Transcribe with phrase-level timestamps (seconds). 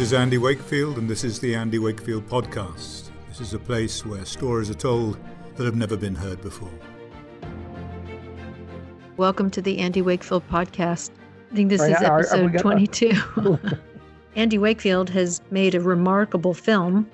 [0.00, 3.10] This is Andy Wakefield, and this is the Andy Wakefield Podcast.
[3.28, 5.18] This is a place where stories are told
[5.56, 6.72] that have never been heard before.
[9.18, 11.10] Welcome to the Andy Wakefield Podcast.
[11.52, 13.58] I think this Right, is are- are episode 22.
[14.36, 17.06] Andy Wakefield has made a remarkable film,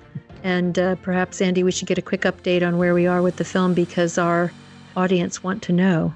[0.45, 3.35] and uh, perhaps, Andy, we should get a quick update on where we are with
[3.35, 4.49] the film because our
[4.95, 6.15] audience want to know.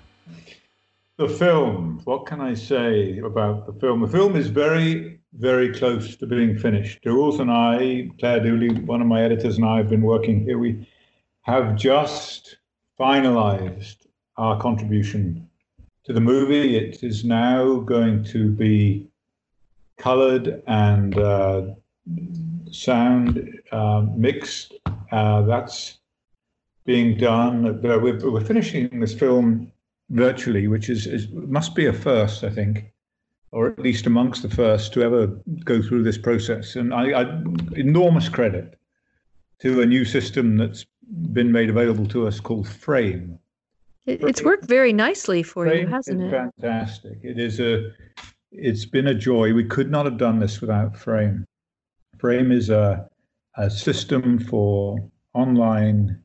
[1.22, 4.02] The film, what can I say about the film?
[4.02, 7.04] The film is very, very close to being finished.
[7.04, 10.58] Jules and I, Claire Dooley, one of my editors, and I have been working here.
[10.58, 10.90] We
[11.44, 12.58] have just
[13.00, 15.48] finalized our contribution
[16.06, 16.76] to the movie.
[16.76, 19.08] It is now going to be
[20.00, 21.76] colored and uh,
[22.72, 24.74] sound uh, mixed.
[25.12, 26.00] Uh, that's
[26.84, 27.80] being done.
[27.84, 29.72] We're, we're finishing this film
[30.12, 32.92] virtually, which is, is must be a first, I think,
[33.52, 35.28] or at least amongst the first to ever
[35.66, 36.76] go through this process.
[36.76, 37.42] And I, I
[37.76, 38.78] enormous credit
[39.60, 40.86] to a new system that's
[41.34, 43.38] been made available to us called Frame.
[44.06, 46.32] It, it's worked very nicely for you, Frame hasn't is it?
[46.32, 47.18] fantastic.
[47.24, 47.92] It is a,
[48.52, 49.54] it's been a joy.
[49.54, 51.46] We could not have done this without Frame.
[52.18, 53.08] Frame is a,
[53.58, 54.98] a system for
[55.34, 56.22] online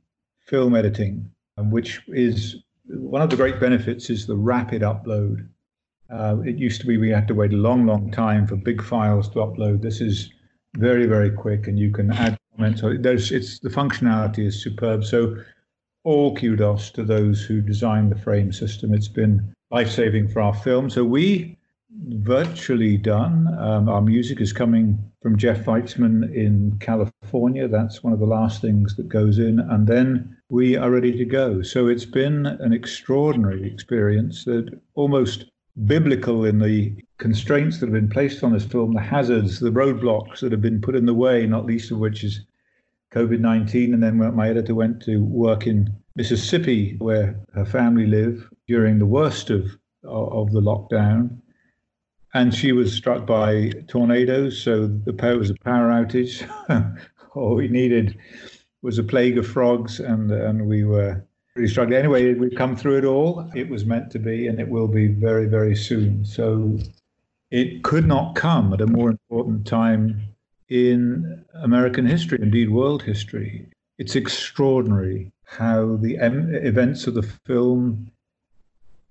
[0.47, 5.49] film editing, which is one of the great benefits is the rapid upload.
[6.11, 8.83] Uh, it used to be we had to wait a long, long time for big
[8.83, 9.83] files to upload.
[9.83, 10.31] This is
[10.77, 12.81] very, very quick, and you can add comments.
[12.81, 15.05] So there's, it's the functionality is superb.
[15.05, 15.37] So
[16.05, 18.95] all kudos to those who designed the frame system.
[18.95, 20.89] It's been life saving for our film.
[20.89, 21.59] So we
[22.09, 23.49] virtually done.
[23.59, 27.67] Um, our music is coming from Jeff Weitzman in California.
[27.67, 31.25] That's one of the last things that goes in, and then we are ready to
[31.25, 31.63] go.
[31.63, 35.47] So it's been an extraordinary experience that almost
[35.85, 40.41] biblical in the constraints that have been placed on this film, the hazards, the roadblocks
[40.41, 42.41] that have been put in the way, not least of which is
[43.13, 43.93] COVID 19.
[43.93, 49.07] And then my editor went to work in Mississippi, where her family live during the
[49.07, 51.39] worst of, of the lockdown.
[52.35, 54.63] And she was struck by tornadoes.
[54.63, 56.47] So the power was a power outage.
[57.35, 58.17] All we needed
[58.87, 61.21] was a plague of frogs, and, and we were
[61.57, 61.99] really struggling.
[61.99, 63.51] Anyway, we've come through it all.
[63.53, 66.25] It was meant to be, and it will be very, very soon.
[66.25, 66.79] So
[67.51, 70.23] it could not come at a more important time
[70.69, 73.67] in American history, indeed world history.
[73.99, 78.09] It's extraordinary how the events of the film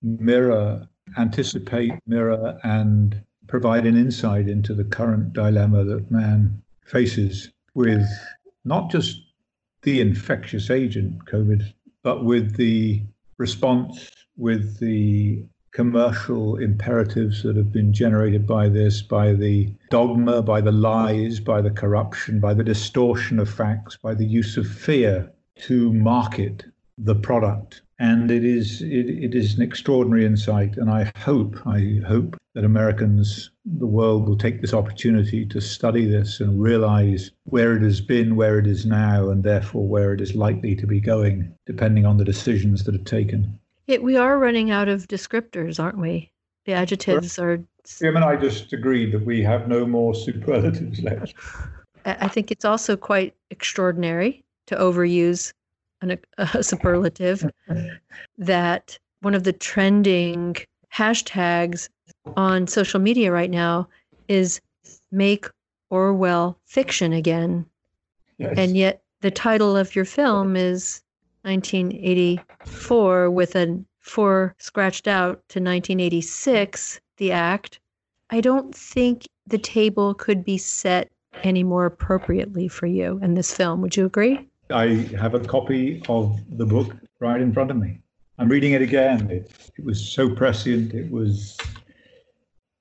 [0.02, 0.88] mirror,
[1.18, 8.08] anticipate, mirror, and provide an insight into the current dilemma that man faces with
[8.64, 9.25] not just
[9.86, 11.64] the infectious agent, COVID,
[12.04, 13.02] but with the
[13.38, 20.60] response, with the commercial imperatives that have been generated by this, by the dogma, by
[20.60, 25.32] the lies, by the corruption, by the distortion of facts, by the use of fear
[25.56, 26.66] to market
[26.98, 27.82] the product.
[27.98, 32.66] And it is it, it is an extraordinary insight, and I hope I hope that
[32.66, 38.02] Americans, the world, will take this opportunity to study this and realize where it has
[38.02, 42.06] been, where it is now, and therefore where it is likely to be going, depending
[42.06, 43.60] on the decisions that are taken.
[43.88, 46.32] It, we are running out of descriptors, aren't we?
[46.66, 47.64] The adjectives are.
[48.00, 51.34] Jim and I just agreed that we have no more superlatives left.
[52.06, 55.54] I think it's also quite extraordinary to overuse
[56.02, 57.50] an, a superlative
[58.38, 60.56] that one of the trending
[60.94, 61.90] hashtags
[62.38, 63.88] on social media right now
[64.28, 64.62] is
[65.12, 65.48] make
[65.90, 67.66] Orwell fiction again.
[68.38, 68.54] Yes.
[68.58, 71.02] And yet the title of your film is
[71.44, 77.80] 1984 with a four scratched out to 1986, the act.
[78.30, 81.12] I don't think the table could be set
[81.44, 83.82] any more appropriately for you in this film.
[83.82, 84.48] Would you agree?
[84.72, 84.88] I
[85.20, 88.00] have a copy of the book right in front of me.
[88.38, 89.30] I'm reading it again.
[89.30, 90.94] It, it was so prescient.
[90.94, 91.58] It was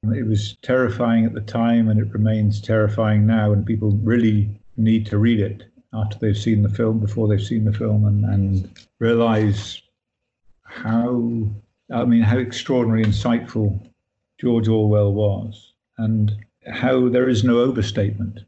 [0.02, 3.52] it was terrifying at the time, and it remains terrifying now.
[3.52, 7.64] And people really need to read it after they've seen the film, before they've seen
[7.64, 9.80] the film, and, and realize
[10.62, 11.48] how
[11.92, 13.90] I mean how extraordinary, insightful
[14.40, 16.32] George Orwell was, and
[16.66, 18.40] how there is no overstatement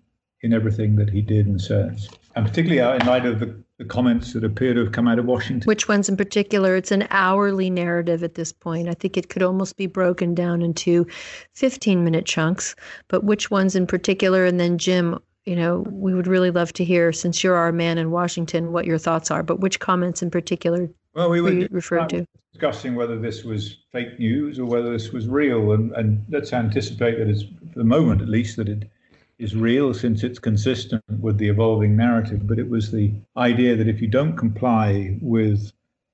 [0.43, 3.85] in everything that he did and says, and particularly uh, in light of the, the
[3.85, 5.67] comments that appear to have come out of Washington.
[5.67, 6.77] Which ones in particular?
[6.77, 8.89] It's an hourly narrative at this point.
[8.89, 11.07] I think it could almost be broken down into
[11.55, 12.77] 15 minute chunks,
[13.09, 14.45] but which ones in particular?
[14.45, 17.97] And then, Jim, you know, we would really love to hear, since you're our man
[17.97, 19.43] in Washington, what your thoughts are.
[19.43, 22.27] But which comments in particular Well, we were were referred to?
[22.53, 27.19] discussing whether this was fake news or whether this was real, and, and let's anticipate
[27.19, 28.91] that it's, for the moment at least, that it
[29.39, 33.89] is real since it's consistent with the evolving narrative, but it was the idea that
[33.89, 35.73] if you don't comply with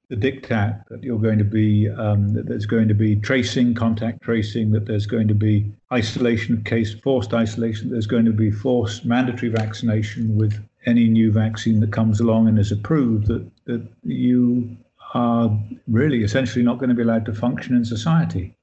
[0.09, 4.21] the diktat that you're going to be um, that there's going to be tracing, contact
[4.23, 8.51] tracing, that there's going to be isolation of case, forced isolation, there's going to be
[8.51, 13.83] forced mandatory vaccination with any new vaccine that comes along and is approved, that that
[14.03, 14.77] you
[15.15, 15.51] are
[15.89, 18.55] really essentially not going to be allowed to function in society.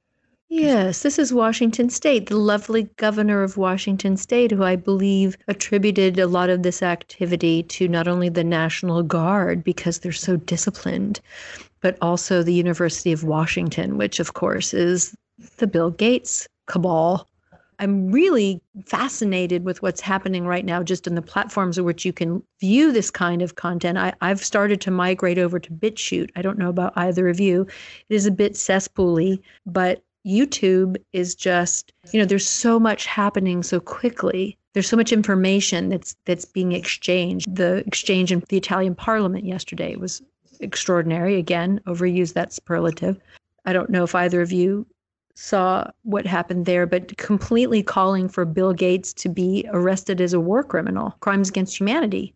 [0.51, 6.17] Yes, this is Washington State, the lovely governor of Washington State, who I believe attributed
[6.17, 11.19] a lot of this activity to not only the National Guard because they're so disciplined,
[11.81, 15.15] but also the University of Washington, which of course is
[15.57, 17.27] the Bill Gates cabal.
[17.77, 22.11] I'm really fascinated with what's happening right now, just in the platforms in which you
[22.11, 23.99] can view this kind of content.
[23.99, 26.31] I, have started to migrate over to BitChute.
[26.35, 27.67] I don't know about either of you.
[28.09, 33.63] It is a bit cesspooly, but YouTube is just, you know, there's so much happening
[33.63, 34.57] so quickly.
[34.73, 37.53] There's so much information that's that's being exchanged.
[37.53, 40.21] The exchange in the Italian parliament yesterday was
[40.59, 41.35] extraordinary.
[41.35, 43.19] Again, overuse that superlative.
[43.65, 44.85] I don't know if either of you
[45.35, 50.39] saw what happened there, but completely calling for Bill Gates to be arrested as a
[50.39, 52.33] war criminal, crimes against humanity.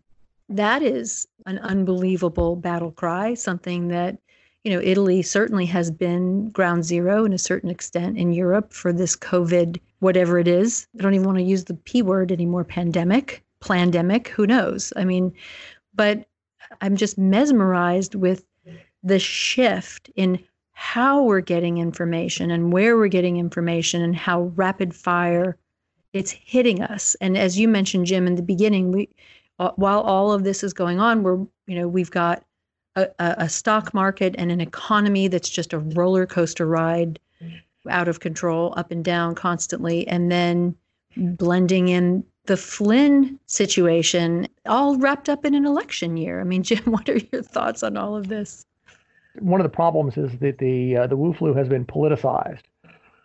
[0.48, 4.18] That is an unbelievable battle cry, something that
[4.63, 8.94] you know, Italy certainly has been ground zero in a certain extent in Europe for
[8.94, 10.88] this COVID, whatever it is.
[10.98, 14.94] I don't even want to use the P word anymore pandemic, pandemic, who knows?
[14.95, 15.33] I mean,
[15.94, 16.25] but
[16.81, 18.45] I'm just mesmerized with
[19.04, 20.39] the shift in
[20.71, 25.57] how we're getting information and where we're getting information and how rapid fire
[26.13, 27.15] it's hitting us.
[27.19, 29.10] And as you mentioned, Jim, in the beginning, we,
[29.60, 32.44] uh, while all of this is going on, we're, you know, we've got
[32.95, 37.19] a, a stock market and an economy that's just a roller coaster ride
[37.90, 40.75] out of control, up and down constantly, and then
[41.18, 46.42] blending in the Flynn situation, all wrapped up in an election year.
[46.42, 48.66] I mean, Jim, what are your thoughts on all of this?
[49.39, 52.62] One of the problems is that the uh, the Wu flu has been politicized,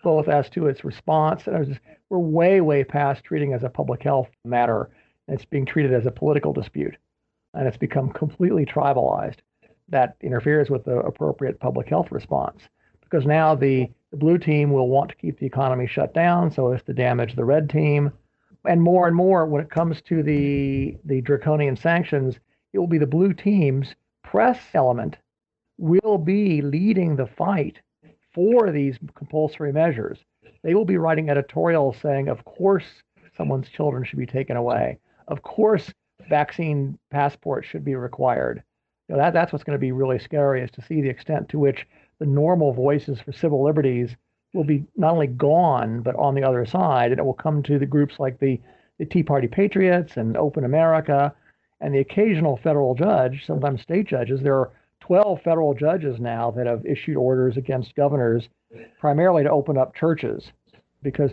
[0.02, 1.78] both as to its response and
[2.08, 4.88] we're way way past treating as a public health matter.
[5.26, 6.96] It's being treated as a political dispute,
[7.52, 9.40] and it's become completely tribalized
[9.88, 12.62] that interferes with the appropriate public health response.
[13.00, 16.72] Because now the, the blue team will want to keep the economy shut down so
[16.72, 18.12] as to damage the red team.
[18.66, 22.38] And more and more, when it comes to the, the draconian sanctions,
[22.72, 25.16] it will be the blue team's press element
[25.78, 27.78] will be leading the fight
[28.34, 30.18] for these compulsory measures.
[30.62, 32.84] They will be writing editorials saying, of course,
[33.36, 34.98] someone's children should be taken away.
[35.28, 35.92] Of course,
[36.28, 38.62] vaccine passports should be required
[39.08, 41.48] you know, that, that's what's going to be really scary is to see the extent
[41.50, 41.86] to which
[42.18, 44.10] the normal voices for civil liberties
[44.52, 47.10] will be not only gone, but on the other side.
[47.10, 48.60] And it will come to the groups like the,
[48.98, 51.34] the Tea Party Patriots and Open America
[51.80, 54.40] and the occasional federal judge, sometimes state judges.
[54.40, 58.48] There are 12 federal judges now that have issued orders against governors
[58.98, 60.52] primarily to open up churches
[61.02, 61.30] because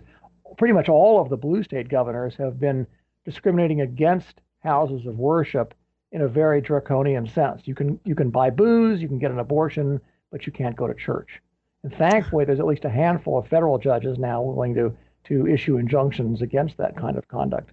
[0.57, 2.85] pretty much all of the blue state governors have been
[3.25, 5.73] discriminating against houses of worship
[6.11, 7.61] in a very draconian sense.
[7.65, 9.99] You can you can buy booze, you can get an abortion,
[10.31, 11.41] but you can't go to church.
[11.83, 14.95] And thankfully, there's at least a handful of federal judges now willing to
[15.25, 17.71] to issue injunctions against that kind of conduct.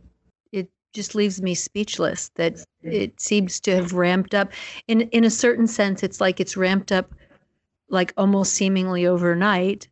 [0.53, 4.53] It just leaves me speechless that it seems to have ramped up.
[4.89, 7.15] In in a certain sense, it's like it's ramped up
[7.89, 9.89] like almost seemingly overnight.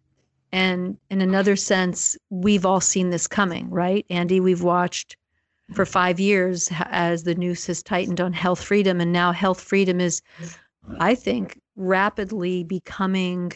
[0.53, 4.05] And in another sense, we've all seen this coming, right?
[4.11, 5.17] Andy, we've watched
[5.73, 9.01] for five years as the noose has tightened on health freedom.
[9.01, 10.23] And now health freedom is,
[10.99, 13.53] I think, rapidly becoming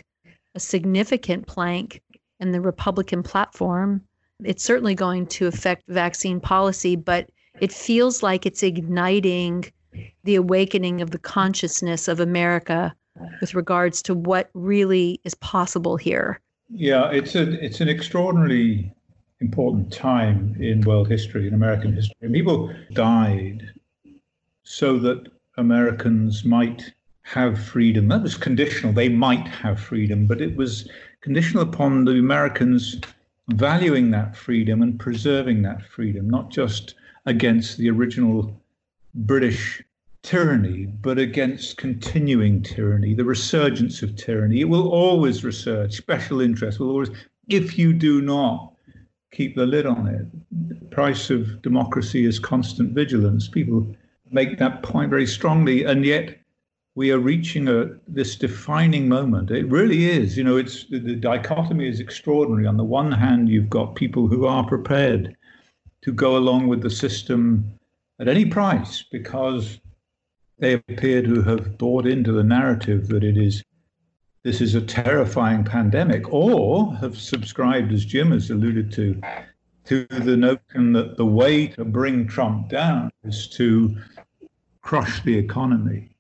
[0.54, 2.00] a significant plank
[2.40, 4.02] in the Republican platform.
[4.44, 7.30] It's certainly going to affect vaccine policy, but
[7.61, 9.64] it feels like it's igniting
[10.25, 12.94] the awakening of the consciousness of America
[13.40, 16.40] with regards to what really is possible here.
[16.68, 18.92] Yeah, it's a it's an extraordinarily
[19.40, 22.16] important time in world history, in American history.
[22.22, 23.72] And people died
[24.62, 28.08] so that Americans might have freedom.
[28.08, 28.92] That was conditional.
[28.92, 30.88] They might have freedom, but it was
[31.20, 33.00] conditional upon the Americans
[33.48, 36.94] valuing that freedom and preserving that freedom, not just
[37.26, 38.60] against the original
[39.14, 39.82] British
[40.22, 44.60] tyranny, but against continuing tyranny, the resurgence of tyranny.
[44.60, 45.92] It will always resurge.
[45.92, 47.10] Special interest will always,
[47.48, 48.73] if you do not
[49.34, 50.26] keep the lid on it.
[50.68, 53.48] The price of democracy is constant vigilance.
[53.48, 53.86] People
[54.30, 56.38] make that point very strongly, and yet
[56.94, 59.50] we are reaching a this defining moment.
[59.50, 60.38] It really is.
[60.38, 62.66] You know, it's the, the dichotomy is extraordinary.
[62.66, 65.36] On the one hand, you've got people who are prepared
[66.02, 67.64] to go along with the system
[68.20, 69.80] at any price because
[70.58, 73.64] they appear to have bought into the narrative that it is
[74.44, 79.20] this is a terrifying pandemic, or have subscribed, as Jim has alluded to,
[79.86, 83.96] to the notion that the way to bring Trump down is to
[84.82, 86.10] crush the economy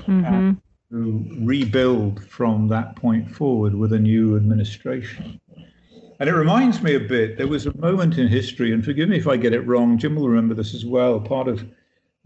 [0.00, 0.24] mm-hmm.
[0.26, 5.40] and to rebuild from that point forward with a new administration.
[6.18, 9.16] And it reminds me a bit, there was a moment in history, and forgive me
[9.16, 11.66] if I get it wrong, Jim will remember this as well, part of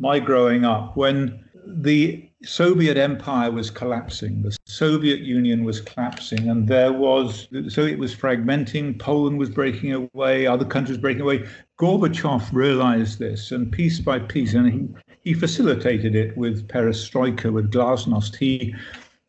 [0.01, 6.69] my growing up, when the Soviet empire was collapsing, the Soviet Union was collapsing, and
[6.69, 11.47] there was, so it was fragmenting, Poland was breaking away, other countries breaking away.
[11.79, 14.89] Gorbachev realized this, and piece by piece, and he,
[15.23, 18.37] he facilitated it with perestroika, with glasnost.
[18.37, 18.75] He,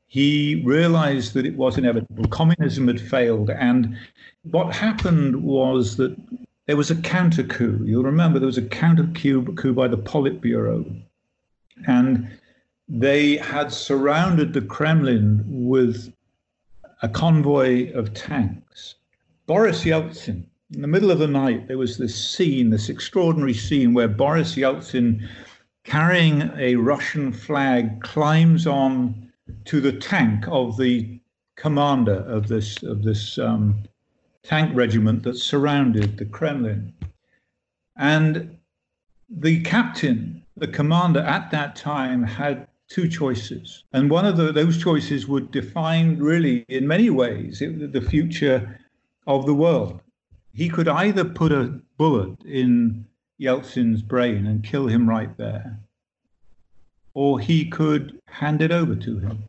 [0.08, 2.26] he realized that it was inevitable.
[2.30, 3.98] Communism had failed, and
[4.44, 6.16] what happened was that
[6.68, 7.82] there was a counter coup.
[7.86, 11.02] You'll remember there was a counter coup, by the Politburo
[11.88, 12.28] and
[12.88, 16.14] they had surrounded the Kremlin with
[17.02, 18.96] a convoy of tanks.
[19.48, 23.94] Boris Yeltsin, in the middle of the night, there was this scene, this extraordinary scene
[23.94, 25.28] where Boris Yeltsin,
[25.84, 29.32] carrying a Russian flag, climbs on
[29.66, 31.20] to the tank of the
[31.56, 33.84] commander of this of this um,
[34.44, 36.94] tank regiment that surrounded the Kremlin,
[37.98, 38.58] and
[39.30, 43.84] the captain the commander at that time had two choices.
[43.94, 48.80] And one of the, those choices would define, really, in many ways, it, the future
[49.28, 50.02] of the world.
[50.54, 53.06] He could either put a bullet in
[53.38, 55.80] Yeltsin's brain and kill him right there,
[57.14, 59.44] or he could hand it over to him.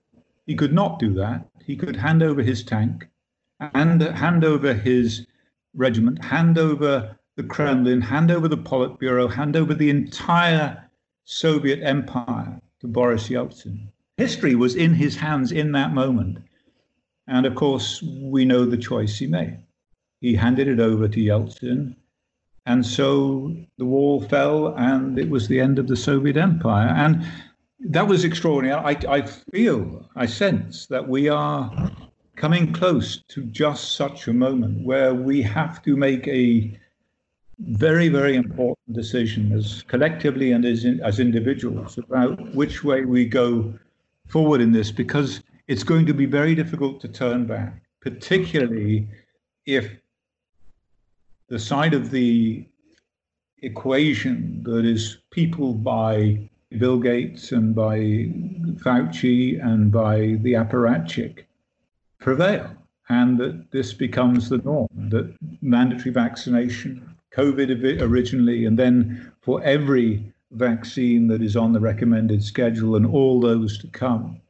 [0.46, 1.46] He could not do that.
[1.64, 3.08] He could hand over his tank
[3.60, 5.26] and hand over his
[5.74, 10.88] regiment, hand over the Kremlin, hand over the Politburo, hand over the entire
[11.24, 13.88] Soviet empire to Boris Yeltsin.
[14.16, 16.38] History was in his hands in that moment.
[17.26, 19.58] And of course, we know the choice he made.
[20.20, 21.96] He handed it over to Yeltsin.
[22.64, 26.88] And so the wall fell, and it was the end of the Soviet empire.
[26.88, 27.26] And
[27.80, 28.80] that was extraordinary.
[28.80, 31.90] I, I feel, I sense that we are
[32.36, 36.78] coming close to just such a moment where we have to make a
[37.58, 43.24] very, very important decision as collectively and as, in, as individuals about which way we
[43.24, 43.72] go
[44.28, 49.08] forward in this because it's going to be very difficult to turn back, particularly
[49.64, 49.90] if
[51.48, 52.66] the side of the
[53.62, 56.38] equation that is peopled by
[56.78, 57.98] Bill Gates and by
[58.82, 61.44] Fauci and by the apparatchik
[62.18, 62.70] prevail,
[63.08, 70.32] and that this becomes the norm, that mandatory vaccination COVID originally, and then for every
[70.52, 74.40] vaccine that is on the recommended schedule and all those to come.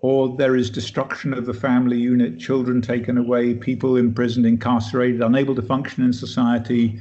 [0.00, 5.54] Or there is destruction of the family unit, children taken away, people imprisoned, incarcerated, unable
[5.54, 7.00] to function in society,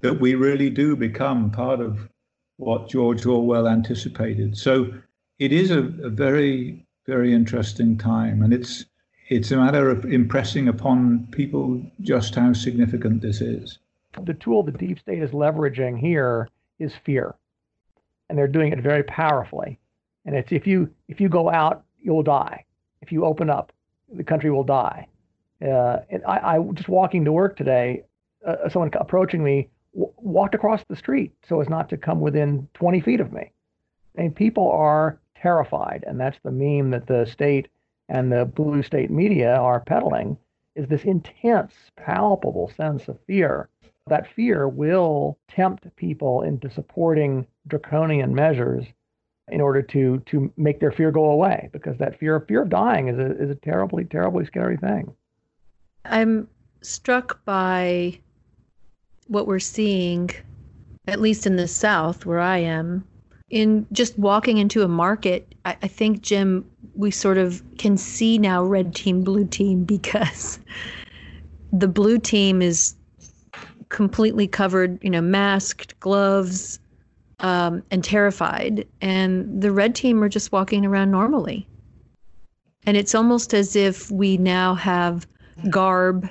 [0.00, 2.08] that we really do become part of
[2.56, 4.56] what George Orwell anticipated.
[4.56, 4.92] So
[5.38, 8.42] it is a, a very, very interesting time.
[8.42, 8.84] And it's
[9.28, 13.78] it's a matter of impressing upon people just how significant this is
[14.24, 16.48] the tool the deep state is leveraging here
[16.78, 17.34] is fear,
[18.28, 19.78] and they're doing it very powerfully.
[20.24, 22.64] And it's if you if you go out, you'll die.
[23.00, 23.72] If you open up,
[24.12, 25.08] the country will die.
[25.62, 28.04] Uh, and I, I just walking to work today,
[28.46, 32.68] uh, someone approaching me w- walked across the street so as not to come within
[32.74, 33.50] 20 feet of me.
[34.14, 37.68] And people are terrified, and that's the meme that the state
[38.08, 40.36] and the blue state media are peddling
[40.74, 43.68] is this intense, palpable sense of fear
[44.08, 48.84] that fear will tempt people into supporting draconian measures
[49.50, 53.08] in order to to make their fear go away because that fear fear of dying
[53.08, 55.12] is a is a terribly terribly scary thing.
[56.04, 56.48] I'm
[56.82, 58.18] struck by
[59.26, 60.30] what we're seeing
[61.06, 63.04] at least in the south where I am
[63.50, 68.38] in just walking into a market I, I think Jim we sort of can see
[68.38, 70.58] now red team blue team because
[71.72, 72.94] the blue team is
[73.88, 76.78] completely covered, you know, masked, gloves,
[77.40, 78.86] um, and terrified.
[79.00, 81.66] And the red team are just walking around normally.
[82.86, 85.26] And it's almost as if we now have
[85.70, 86.28] garb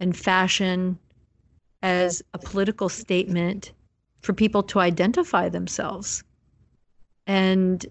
[0.00, 0.98] and fashion
[1.82, 3.72] as a political statement
[4.20, 6.22] for people to identify themselves.
[7.26, 7.84] And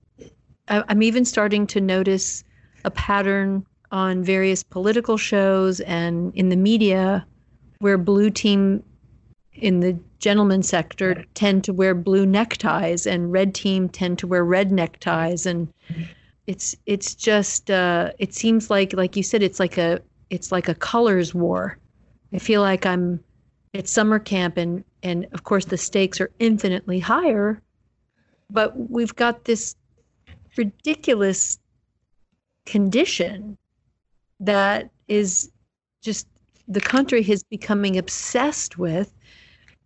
[0.68, 2.44] I'm even starting to notice
[2.86, 7.26] a pattern on various political shows and in the media
[7.80, 8.84] where blue team
[9.62, 14.44] in the gentleman sector tend to wear blue neckties and red team tend to wear
[14.44, 15.46] red neckties.
[15.46, 15.72] And
[16.48, 20.68] it's it's just uh, it seems like like you said it's like a it's like
[20.68, 21.78] a colors war.
[22.34, 23.22] I feel like i'm
[23.74, 27.62] at summer camp and and of course the stakes are infinitely higher
[28.50, 29.76] but we've got this
[30.58, 31.60] ridiculous
[32.66, 33.58] condition
[34.40, 35.52] that is
[36.02, 36.28] just
[36.68, 39.14] the country is becoming obsessed with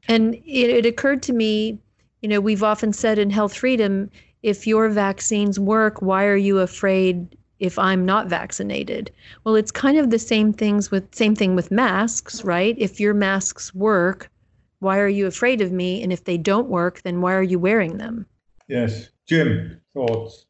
[0.08, 1.80] and it, it occurred to me,
[2.22, 4.10] you know, we've often said in health freedom,
[4.44, 9.12] if your vaccines work, why are you afraid if I'm not vaccinated?
[9.44, 12.76] Well, it's kind of the same things with same thing with masks, right?
[12.78, 14.30] If your masks work,
[14.80, 16.04] why are you afraid of me?
[16.04, 18.26] And if they don't work, then why are you wearing them?
[18.68, 19.10] Yes.
[19.28, 20.46] Jim, thoughts?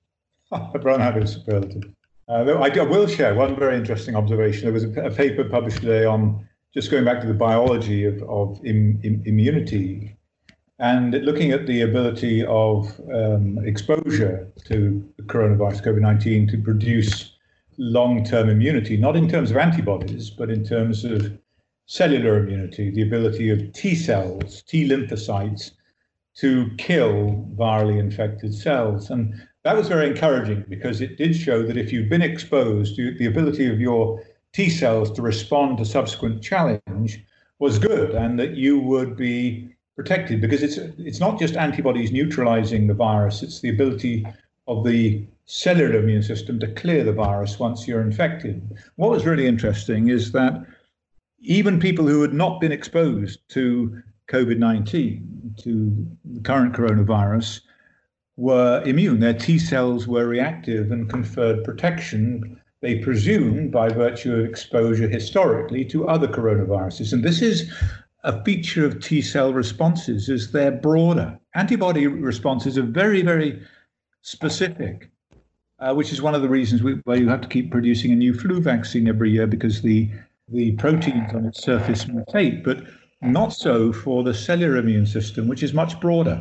[0.52, 1.84] I've run out of superlative.
[2.28, 4.64] Uh, I, will share one very interesting observation.
[4.64, 8.22] There was a, a paper published today on just going back to the biology of,
[8.24, 10.16] of Im, Im, immunity
[10.80, 17.32] and looking at the ability of um, exposure to coronavirus, COVID 19, to produce
[17.78, 21.32] long term immunity, not in terms of antibodies, but in terms of
[21.86, 25.72] cellular immunity, the ability of T cells, T lymphocytes,
[26.36, 29.10] to kill virally infected cells.
[29.10, 33.26] And that was very encouraging because it did show that if you've been exposed, the
[33.26, 34.22] ability of your
[34.56, 37.22] T cells to respond to subsequent challenge
[37.60, 42.88] was good and that you would be protected because it's it's not just antibodies neutralizing
[42.88, 44.26] the virus it's the ability
[44.70, 48.62] of the cellular immune system to clear the virus once you're infected.
[48.96, 50.54] What was really interesting is that
[51.42, 57.60] even people who had not been exposed to covid-19 to the current coronavirus
[58.38, 59.20] were immune.
[59.20, 65.84] Their t cells were reactive and conferred protection they presume by virtue of exposure historically
[65.84, 67.14] to other coronaviruses.
[67.14, 67.74] And this is
[68.24, 71.40] a feature of T cell responses is they're broader.
[71.56, 73.60] Antibody responses are very, very
[74.22, 75.10] specific,
[75.80, 78.16] uh, which is one of the reasons we, why you have to keep producing a
[78.16, 80.08] new flu vaccine every year because the
[80.50, 82.84] the proteins on its surface mutate, but
[83.20, 86.40] not so for the cellular immune system, which is much broader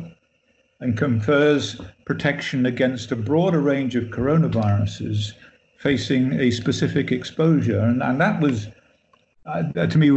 [0.79, 5.33] and confers protection against a broader range of coronaviruses
[5.85, 8.69] facing a specific exposure, and, and that was
[9.45, 10.09] uh, to me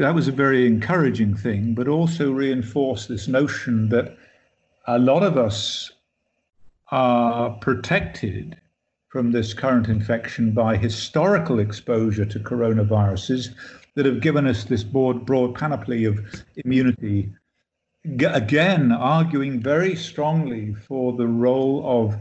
[0.00, 4.16] that was a very encouraging thing, but also reinforced this notion that
[4.88, 5.92] a lot of us
[6.90, 8.60] are protected
[9.10, 13.50] from this current infection by historical exposure to coronaviruses
[13.94, 16.18] that have given us this broad, broad panoply of
[16.64, 17.32] immunity.
[18.04, 22.16] Again, arguing very strongly for the role of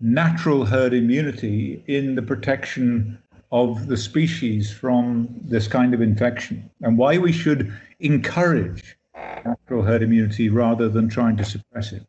[0.00, 3.18] natural herd immunity in the protection
[3.52, 8.96] of the species from this kind of infection and why we should encourage
[9.44, 12.06] natural herd immunity rather than trying to suppress it.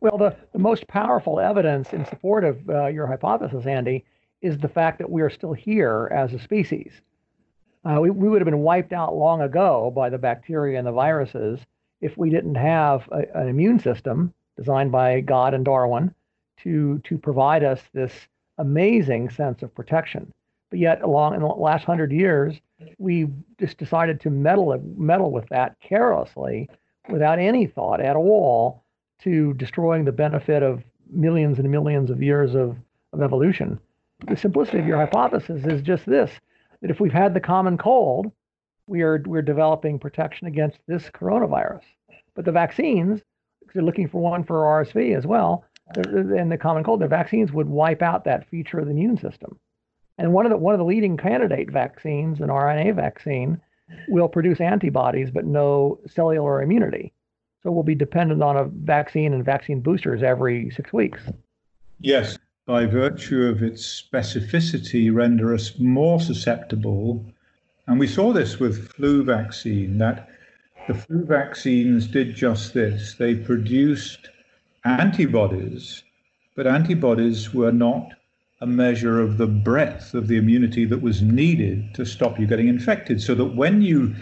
[0.00, 4.04] Well, the, the most powerful evidence in support of uh, your hypothesis, Andy,
[4.42, 6.92] is the fact that we are still here as a species.
[7.84, 10.92] Uh, we, we would have been wiped out long ago by the bacteria and the
[10.92, 11.60] viruses
[12.00, 16.14] if we didn't have a, an immune system designed by God and Darwin
[16.62, 18.12] to to provide us this
[18.58, 20.32] amazing sense of protection.
[20.70, 22.60] But yet, along in the last hundred years,
[22.98, 26.68] we just decided to meddle meddle with that carelessly,
[27.08, 28.84] without any thought at all
[29.20, 32.76] to destroying the benefit of millions and millions of years of,
[33.12, 33.78] of evolution.
[34.26, 36.30] The simplicity of your hypothesis is just this:
[36.82, 38.30] that if we've had the common cold,
[38.86, 41.82] we are we're developing protection against this coronavirus.
[42.34, 43.20] But the vaccines,
[43.60, 45.64] because they're looking for one for RSV as well,
[45.96, 49.58] and the common cold, the vaccines would wipe out that feature of the immune system.
[50.18, 53.60] And one of the one of the leading candidate vaccines, an RNA vaccine,
[54.08, 57.12] will produce antibodies but no cellular immunity.
[57.62, 61.22] So we'll be dependent on a vaccine and vaccine boosters every six weeks.
[62.00, 67.24] Yes, by virtue of its specificity, render us more susceptible.
[67.86, 70.28] And we saw this with flu vaccine that
[70.86, 73.14] the flu vaccines did just this.
[73.14, 74.28] They produced
[74.84, 76.02] antibodies,
[76.54, 78.12] but antibodies were not
[78.60, 82.68] a measure of the breadth of the immunity that was needed to stop you getting
[82.68, 83.22] infected.
[83.22, 84.14] So that when you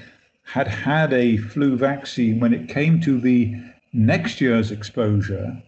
[0.42, 3.54] had had a flu vaccine, when it came to the
[3.92, 5.62] next year's exposure,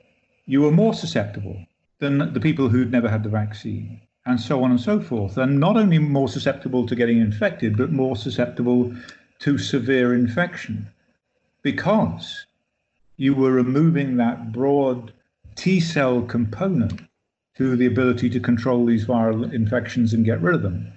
[0.46, 1.64] you were more susceptible
[1.98, 5.36] than the people who'd never had the vaccine, and so on and so forth.
[5.36, 8.94] And not only more susceptible to getting infected, but more susceptible
[9.40, 10.88] to severe infection
[11.62, 12.46] because
[13.18, 15.12] you were removing that broad
[15.56, 17.02] T cell component
[17.56, 20.90] to the ability to control these viral infections and get rid of them.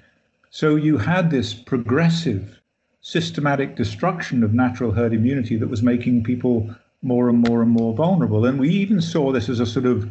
[0.51, 2.62] So you had this progressive
[3.01, 6.69] systematic destruction of natural herd immunity that was making people
[7.01, 8.45] more and more and more vulnerable.
[8.45, 10.07] And we even saw this as a sort of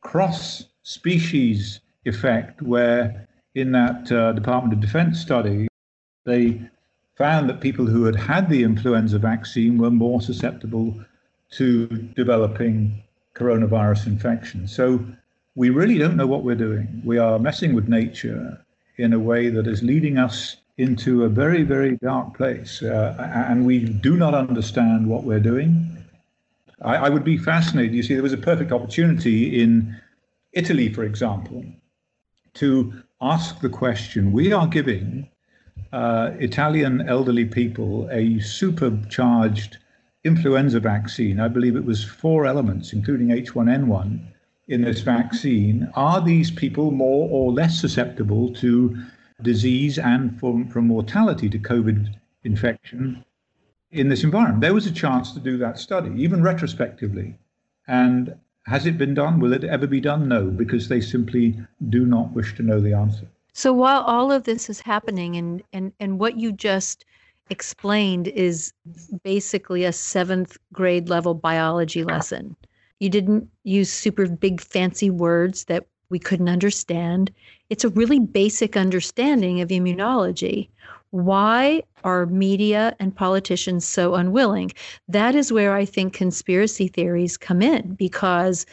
[0.00, 5.68] cross species effect, where in that uh, Department of Defense study,
[6.24, 6.62] they
[7.18, 10.98] found that people who had had the influenza vaccine were more susceptible
[11.52, 13.02] to developing
[13.34, 14.68] coronavirus infection.
[14.68, 15.04] So
[15.54, 17.02] we really don't know what we're doing.
[17.04, 18.64] We are messing with nature
[18.96, 22.82] in a way that is leading us into a very, very dark place.
[22.82, 23.14] Uh,
[23.48, 25.96] and we do not understand what we're doing.
[26.82, 27.94] I, I, would be fascinated.
[27.94, 29.94] You see, there was a perfect opportunity in
[30.52, 31.64] Italy, for example,
[32.54, 35.28] to ask the question we are giving
[35.92, 39.78] uh, Italian elderly people a supercharged
[40.24, 41.40] influenza vaccine.
[41.40, 44.20] I believe it was four elements, including H1N1,
[44.68, 45.90] in this vaccine.
[45.94, 48.96] Are these people more or less susceptible to
[49.42, 53.24] disease and from, from mortality to COVID infection
[53.90, 54.60] in this environment.
[54.60, 57.36] There was a chance to do that study, even retrospectively.
[57.88, 58.34] And
[58.66, 59.40] has it been done?
[59.40, 60.28] Will it ever be done?
[60.28, 63.26] No, because they simply do not wish to know the answer.
[63.52, 67.04] So while all of this is happening and, and, and what you just
[67.50, 68.72] explained is
[69.22, 72.56] basically a seventh grade level biology lesson.
[73.00, 77.30] You didn't use super big fancy words that we couldn't understand.
[77.68, 80.68] It's a really basic understanding of immunology.
[81.10, 84.72] Why are media and politicians so unwilling?
[85.08, 88.66] That is where I think conspiracy theories come in because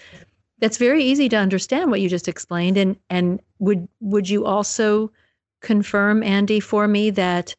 [0.60, 5.12] that's very easy to understand what you just explained and and would would you also
[5.62, 7.56] confirm Andy for me that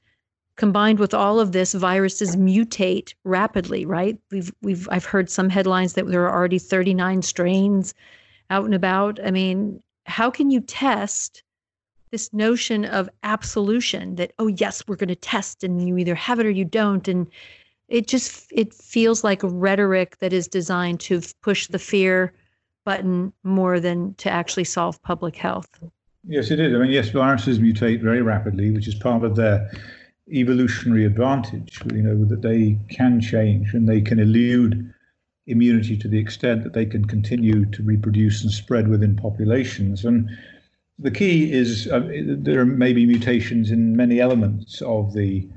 [0.59, 5.95] combined with all of this viruses mutate rapidly right we've we've I've heard some headlines
[5.95, 7.95] that there are already 39 strains
[8.51, 9.19] out and about.
[9.25, 11.43] I mean, how can you test
[12.11, 16.41] this notion of absolution that oh yes, we're going to test and you either have
[16.41, 17.27] it or you don't and
[17.89, 22.33] it just it feels like rhetoric that is designed to push the fear
[22.85, 25.69] button more than to actually solve public health.
[26.27, 26.75] Yes, it is.
[26.75, 29.71] I mean, yes, viruses mutate very rapidly, which is part of their
[30.33, 31.81] evolutionary advantage.
[31.93, 34.93] You know that they can change and they can elude
[35.47, 40.05] immunity to the extent that they can continue to reproduce and spread within populations.
[40.05, 40.29] And
[40.99, 42.07] the key is uh,
[42.39, 45.49] there may be mutations in many elements of the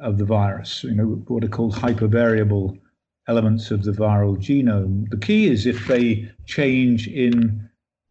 [0.00, 0.84] of the virus.
[0.84, 2.78] You know what are called hypervariable
[3.28, 5.08] elements of the viral genome.
[5.10, 7.68] The key is if they change in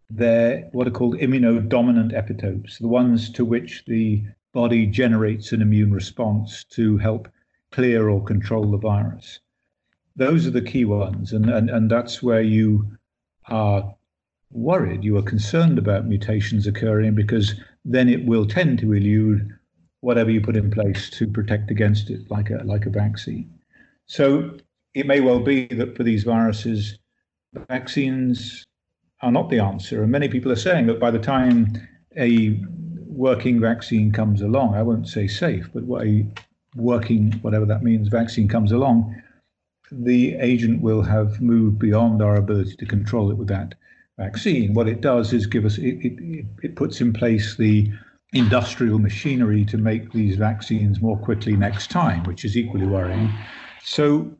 [0.09, 4.23] their what are called immunodominant epitopes, the ones to which the
[4.55, 7.27] body generates an immune response to help
[7.71, 9.39] clear or control the virus
[10.15, 12.97] those are the key ones, and, and, and that's where you
[13.49, 13.95] are
[14.51, 19.49] worried, you are concerned about mutations occurring because then it will tend to elude
[19.99, 23.51] whatever you put in place to protect against it, like a like a vaccine.
[24.05, 24.57] So
[24.93, 26.97] it may well be that for these viruses,
[27.67, 28.65] vaccines
[29.21, 31.73] are not the answer, and many people are saying that by the time
[32.17, 32.61] a
[33.15, 36.25] working vaccine comes along, I won't say safe, but a
[36.75, 39.15] working whatever that means vaccine comes along,
[39.91, 43.75] the agent will have moved beyond our ability to control it with that
[44.17, 44.73] vaccine.
[44.73, 47.91] What it does is give us, it, it, it puts in place the
[48.33, 53.31] industrial machinery to make these vaccines more quickly next time, which is equally worrying.
[53.83, 54.35] So,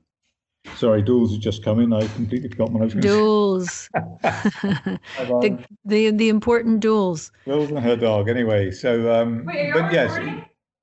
[0.76, 1.94] sorry, Duels has just come in.
[1.94, 3.90] I completely forgot what I was going Dools.
[5.42, 7.32] the, the, the important duels.
[7.46, 8.72] Duels and her dog, anyway.
[8.72, 10.18] So, um, Wait, but yes.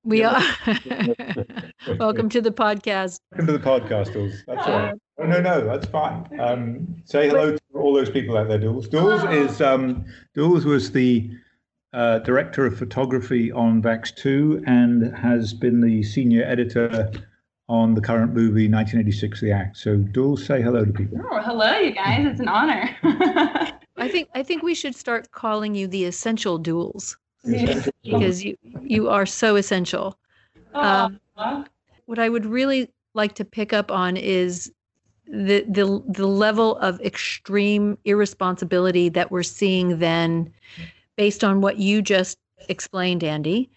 [0.04, 0.42] We are.
[1.98, 3.20] Welcome to the podcast.
[3.30, 4.34] Welcome to the podcast, Duels.
[4.46, 4.94] That's all right.
[5.18, 6.28] Oh, no, no, that's fine.
[6.40, 8.88] Um, say hello to all those people out there, Duels.
[8.88, 10.04] Dools is um,
[10.36, 11.30] Dools was the
[11.92, 17.10] uh, director of photography on Vaxxed 2 and has been the senior editor
[17.72, 19.78] on the current movie 1986 The Act.
[19.78, 21.18] So Dools, say hello to people.
[21.32, 22.26] Oh, hello, you guys.
[22.26, 22.94] It's an honor.
[23.96, 27.16] I think I think we should start calling you the essential Dools
[28.04, 30.18] because you you are so essential.
[30.74, 31.18] Um,
[32.04, 34.70] what I would really like to pick up on is
[35.26, 40.52] the the the level of extreme irresponsibility that we're seeing then
[41.16, 42.36] based on what you just
[42.68, 43.70] explained Andy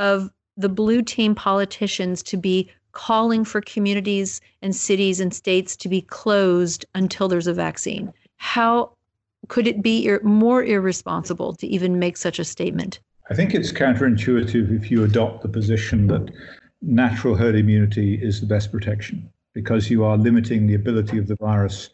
[0.00, 5.86] of the blue team politicians to be calling for communities and cities and states to
[5.86, 8.90] be closed until there's a vaccine how
[9.48, 13.70] could it be ir- more irresponsible to even make such a statement I think it's
[13.70, 16.30] counterintuitive if you adopt the position that
[16.80, 21.36] natural herd immunity is the best protection because you are limiting the ability of the
[21.36, 21.90] virus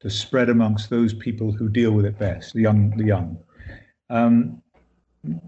[0.00, 2.90] to spread amongst those people who deal with it best, the young.
[2.96, 3.38] The young.
[4.10, 4.62] Um,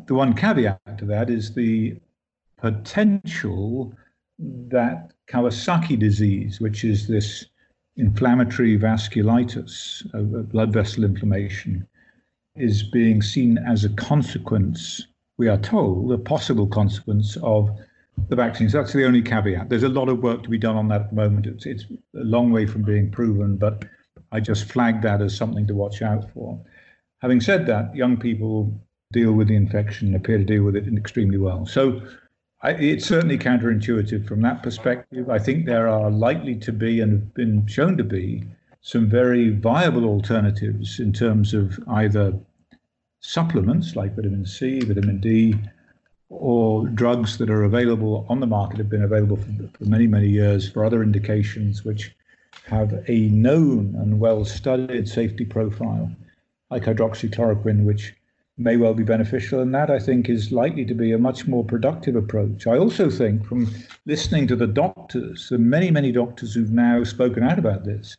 [0.07, 1.97] the one caveat to that is the
[2.57, 3.93] potential
[4.39, 7.47] that Kawasaki disease, which is this
[7.97, 11.87] inflammatory vasculitis, a blood vessel inflammation,
[12.57, 15.07] is being seen as a consequence,
[15.39, 17.71] we are told, a possible consequence of
[18.29, 18.73] the vaccines.
[18.73, 19.69] That's the only caveat.
[19.69, 21.47] There's a lot of work to be done on that at the moment.
[21.47, 23.85] It's, it's a long way from being proven, but
[24.33, 26.61] I just flagged that as something to watch out for.
[27.21, 28.79] Having said that, young people
[29.13, 31.67] deal with the infection, appear to deal with it extremely well.
[31.67, 32.03] So
[32.63, 35.29] I, it's certainly counterintuitive from that perspective.
[35.29, 38.45] I think there are likely to be and have been shown to be
[38.81, 42.39] some very viable alternatives in terms of either
[43.21, 45.57] supplements like vitamin C, vitamin D,
[46.29, 50.29] or drugs that are available on the market have been available for, for many, many
[50.29, 52.15] years for other indications which
[52.65, 56.11] have a known and well studied safety profile,
[56.71, 58.15] like hydroxychloroquine, which
[58.59, 59.61] may well be beneficial.
[59.61, 62.67] And that I think is likely to be a much more productive approach.
[62.67, 63.71] I also think from
[64.07, 68.17] listening to the doctors, the many, many doctors who've now spoken out about this,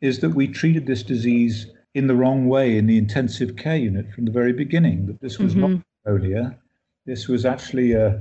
[0.00, 4.12] is that we treated this disease in the wrong way in the intensive care unit
[4.12, 5.72] from the very beginning, that this was mm-hmm.
[5.72, 6.58] not pneumonia.
[7.06, 8.20] This was actually a,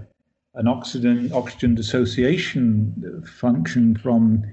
[0.54, 4.44] an oxygen, oxygen dissociation function from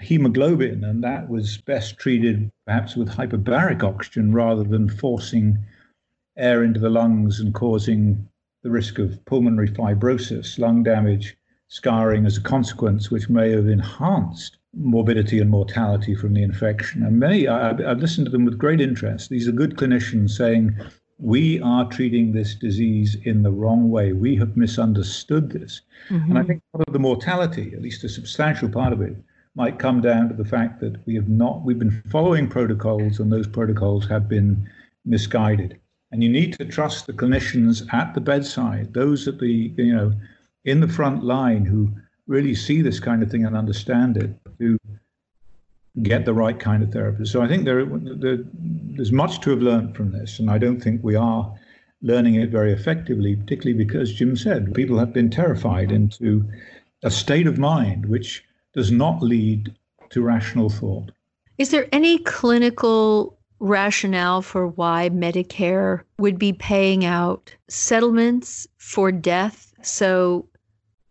[0.00, 5.58] hemoglobin, and that was best treated perhaps with hyperbaric oxygen rather than forcing
[6.36, 8.28] air into the lungs and causing
[8.62, 11.36] the risk of pulmonary fibrosis, lung damage,
[11.68, 17.02] scarring as a consequence, which may have enhanced morbidity and mortality from the infection.
[17.02, 19.30] And many, I, have listened to them with great interest.
[19.30, 20.76] These are good clinicians saying,
[21.18, 24.12] we are treating this disease in the wrong way.
[24.12, 25.82] We have misunderstood this.
[26.08, 26.30] Mm-hmm.
[26.30, 29.16] And I think part of the mortality, at least a substantial part of it,
[29.54, 33.32] might come down to the fact that we have not, we've been following protocols and
[33.32, 34.68] those protocols have been
[35.04, 35.78] misguided.
[36.14, 40.12] And you need to trust the clinicians at the bedside, those at the, you know,
[40.64, 41.90] in the front line who
[42.28, 44.78] really see this kind of thing and understand it to
[46.04, 47.24] get the right kind of therapy.
[47.24, 50.80] So I think there, there, there's much to have learned from this, and I don't
[50.80, 51.52] think we are
[52.00, 56.48] learning it very effectively, particularly because Jim said people have been terrified into
[57.02, 59.74] a state of mind which does not lead
[60.10, 61.10] to rational thought.
[61.58, 69.72] Is there any clinical rationale for why Medicare would be paying out settlements for death.
[69.82, 70.46] So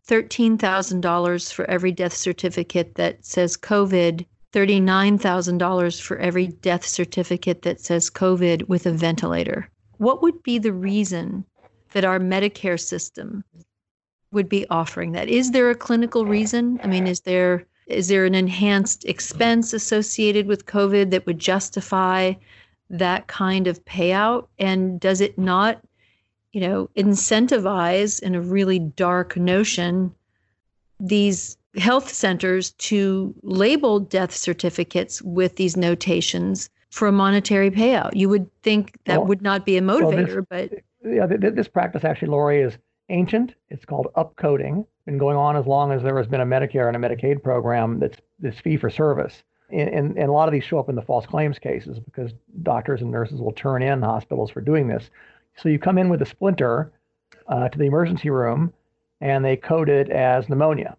[0.08, 8.12] $13,000 for every death certificate that says COVID, $39,000 for every death certificate that says
[8.12, 9.68] COVID with a ventilator.
[9.98, 11.46] What would be the reason
[11.94, 13.44] that our Medicare system
[14.32, 15.28] would be offering that?
[15.28, 16.80] Is there a clinical reason?
[16.84, 22.34] I mean, is there is there an enhanced expense associated with COVID that would justify
[22.89, 24.48] that kind of payout?
[24.60, 25.82] And does it not,
[26.52, 30.13] you know, incentivize in a really dark notion
[31.00, 38.15] these health centers to label death certificates with these notations for a monetary payout?
[38.15, 40.69] You would think that well, would not be a motivator, well, this,
[41.04, 42.78] but yeah, this practice actually, Lori, is
[43.13, 43.56] ancient.
[43.69, 46.95] It's called upcoding been going on as long as there has been a Medicare and
[46.95, 49.43] a Medicaid program that's this fee for service.
[49.69, 52.32] And, and, and, a lot of these show up in the false claims cases because
[52.62, 55.10] doctors and nurses will turn in hospitals for doing this.
[55.58, 56.91] So you come in with a splinter
[57.47, 58.73] uh, to the emergency room
[59.19, 60.95] and they code it as pneumonia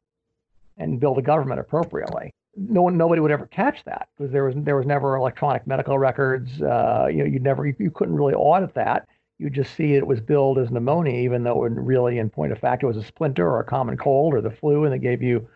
[0.76, 2.32] and bill the government appropriately.
[2.56, 5.98] No one, nobody would ever catch that because there was there was never electronic medical
[5.98, 6.62] records.
[6.62, 9.08] Uh, you know, you never you, you couldn't really audit that
[9.44, 12.58] you just see it was billed as pneumonia, even though it really, in point of
[12.58, 15.22] fact, it was a splinter or a common cold or the flu, and they gave
[15.22, 15.46] you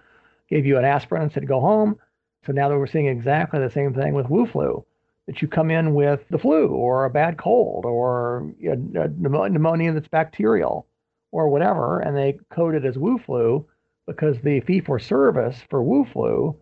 [0.51, 1.99] gave you an aspirin and said go home.
[2.45, 4.85] So now that we're seeing exactly the same thing with Wu flu,
[5.27, 10.87] that you come in with the flu or a bad cold or pneumonia that's bacterial
[11.33, 13.67] or whatever, and they code it as Wu flu
[14.07, 16.55] because the fee for service for Wu flu,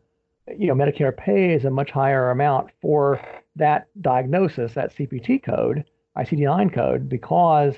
[0.57, 3.21] you know, Medicare pays a much higher amount for
[3.57, 5.85] that diagnosis, that CPT code
[6.17, 7.75] ICD-9 code because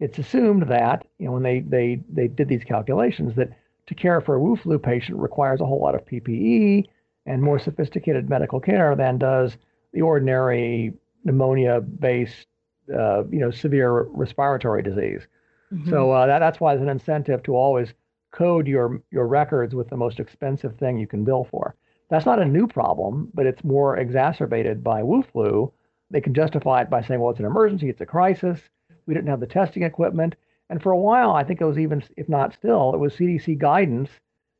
[0.00, 3.50] it's assumed that you know when they they they did these calculations that
[3.86, 6.86] to care for a Wu flu patient requires a whole lot of PPE
[7.26, 9.56] and more sophisticated medical care than does
[9.92, 10.92] the ordinary
[11.24, 12.46] pneumonia-based
[12.94, 15.26] uh, you know severe respiratory disease.
[15.72, 15.90] Mm-hmm.
[15.90, 17.92] So uh, that, that's why there's an incentive to always
[18.30, 21.74] code your your records with the most expensive thing you can bill for.
[22.10, 25.72] That's not a new problem, but it's more exacerbated by Wu flu
[26.10, 28.60] they can justify it by saying, well, it's an emergency, it's a crisis,
[29.06, 30.36] we didn't have the testing equipment.
[30.70, 33.58] And for a while, I think it was even, if not still, it was CDC
[33.58, 34.10] guidance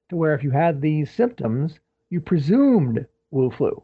[0.09, 1.79] to where if you had these symptoms,
[2.11, 3.83] you presumed Wu flu.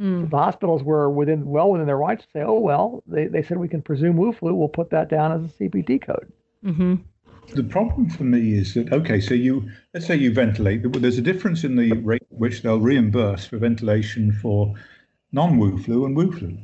[0.00, 0.30] Mm.
[0.30, 3.58] The hospitals were within well within their rights to say, oh well, they, they said
[3.58, 4.54] we can presume Wu flu.
[4.54, 6.32] We'll put that down as a CPT code.
[6.64, 6.96] Mm-hmm.
[7.54, 10.90] the problem for me is that okay, so you let's say you ventilate.
[10.92, 14.74] There's a difference in the rate at which they'll reimburse for ventilation for
[15.32, 16.56] non-Wu flu and Wu flu,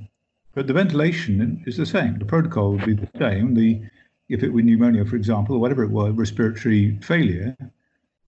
[0.56, 2.18] but the ventilation is the same.
[2.18, 3.54] The protocol would be the same.
[3.54, 3.80] The
[4.28, 7.56] if it were pneumonia, for example, or whatever it were, respiratory failure,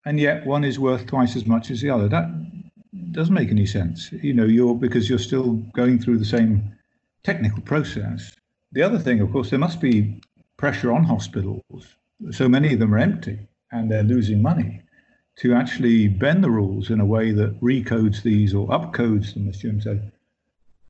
[0.05, 2.09] and yet one is worth twice as much as the other.
[2.09, 2.29] That
[3.11, 4.12] doesn't make any sense.
[4.12, 6.71] You know, you're because you're still going through the same
[7.25, 8.33] technical process.
[8.71, 10.21] The other thing, of course, there must be
[10.57, 11.97] pressure on hospitals
[12.31, 13.38] so many of them are empty
[13.71, 14.83] and they're losing money
[15.37, 19.59] to actually bend the rules in a way that recodes these or upcodes them, as
[19.59, 20.11] Jim said,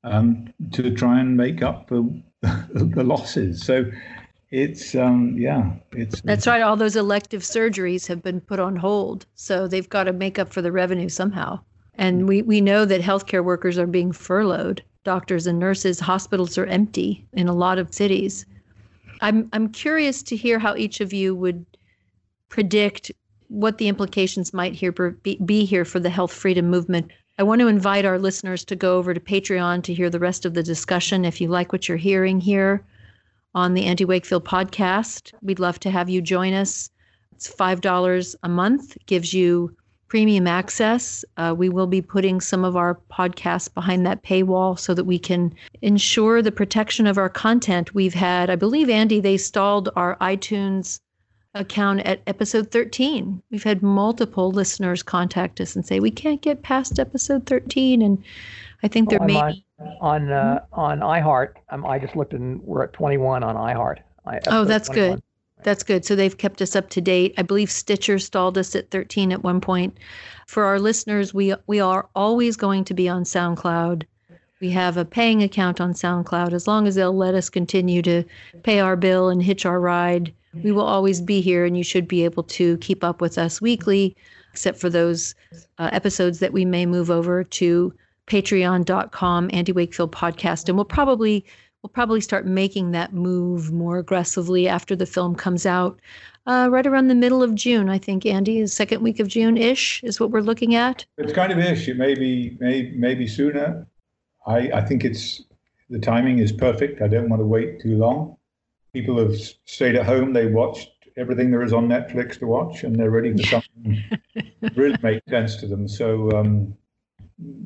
[0.03, 3.63] um, to try and make up the, the losses.
[3.63, 3.85] So
[4.51, 6.61] it's um, yeah, it's that's right.
[6.61, 10.51] All those elective surgeries have been put on hold, so they've got to make up
[10.51, 11.59] for the revenue somehow.
[11.95, 14.81] And we we know that healthcare workers are being furloughed.
[15.03, 18.45] Doctors and nurses, hospitals are empty in a lot of cities.
[19.21, 21.65] I'm I'm curious to hear how each of you would
[22.49, 23.11] predict
[23.49, 27.11] what the implications might here be, be here for the health freedom movement.
[27.39, 30.43] I want to invite our listeners to go over to Patreon to hear the rest
[30.43, 31.23] of the discussion.
[31.23, 32.83] If you like what you're hearing here
[33.55, 36.89] on the Andy Wakefield podcast, we'd love to have you join us.
[37.31, 39.73] It's five dollars a month, gives you
[40.09, 41.23] premium access.
[41.37, 45.17] Uh, we will be putting some of our podcasts behind that paywall so that we
[45.17, 47.95] can ensure the protection of our content.
[47.95, 50.99] We've had, I believe, Andy, they stalled our iTunes
[51.55, 53.41] account at episode 13.
[53.49, 58.01] We've had multiple listeners contact us and say, we can't get past episode 13.
[58.01, 58.23] And
[58.83, 59.65] I think there oh, may be.
[60.01, 63.99] On, uh, on iHeart, um, I just looked and we're at 21 on iHeart.
[64.25, 65.11] I, oh, that's 21.
[65.11, 65.23] good.
[65.63, 66.05] That's good.
[66.05, 67.33] So they've kept us up to date.
[67.37, 69.97] I believe Stitcher stalled us at 13 at one point.
[70.47, 74.03] For our listeners, we we are always going to be on SoundCloud.
[74.61, 76.53] We have a paying account on SoundCloud.
[76.53, 78.23] As long as they'll let us continue to
[78.63, 82.07] pay our bill and hitch our ride, we will always be here, and you should
[82.07, 84.15] be able to keep up with us weekly,
[84.51, 85.35] except for those
[85.77, 87.93] uh, episodes that we may move over to
[88.27, 90.67] patreon.com, Andy Wakefield Podcast.
[90.67, 91.45] And we'll probably
[91.81, 95.99] we'll probably start making that move more aggressively after the film comes out.
[96.45, 99.55] Uh, right around the middle of June, I think, Andy, is second week of June
[99.55, 101.05] ish is what we're looking at.
[101.17, 101.87] It's kind of ish.
[101.87, 103.87] It may be, may, maybe sooner.
[104.47, 105.43] I, I think it's
[105.89, 107.01] the timing is perfect.
[107.01, 108.35] I don't want to wait too long.
[108.99, 109.35] People have
[109.65, 110.33] stayed at home.
[110.33, 114.03] They watched everything there is on Netflix to watch, and they're ready for something
[114.75, 115.87] really make sense to them.
[115.87, 116.75] So um,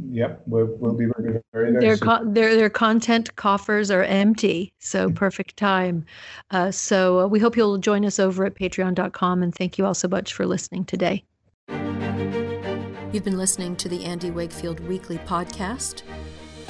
[0.09, 4.71] Yep, we'll, we'll be very, very, very their, co- their their content coffers are empty,
[4.77, 6.05] so perfect time.
[6.51, 9.95] Uh, so uh, we hope you'll join us over at Patreon.com, and thank you all
[9.95, 11.23] so much for listening today.
[13.11, 16.03] You've been listening to the Andy Wakefield Weekly Podcast,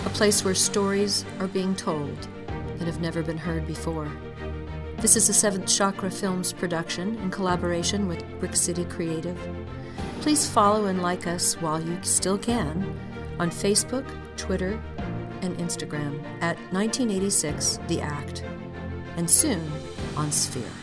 [0.06, 2.28] a place where stories are being told
[2.78, 4.10] that have never been heard before.
[4.97, 9.38] This is a Seventh Chakra Films production in collaboration with Brick City Creative.
[10.21, 12.97] Please follow and like us while you still can
[13.39, 14.06] on Facebook,
[14.38, 14.82] Twitter,
[15.41, 18.43] and Instagram at 1986 The Act,
[19.17, 19.69] and soon
[20.15, 20.83] on Sphere.